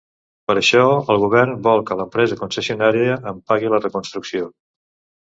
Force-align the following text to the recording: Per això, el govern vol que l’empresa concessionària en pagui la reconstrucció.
Per 0.51 0.53
això, 0.61 0.85
el 1.15 1.19
govern 1.25 1.53
vol 1.69 1.85
que 1.91 1.99
l’empresa 2.01 2.39
concessionària 2.41 3.21
en 3.33 3.41
pagui 3.53 3.75
la 3.75 3.85
reconstrucció. 3.87 4.53